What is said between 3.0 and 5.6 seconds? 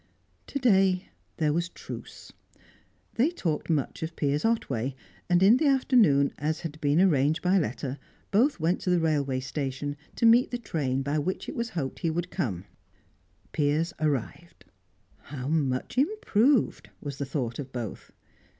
They talked much of Piers Otway, and in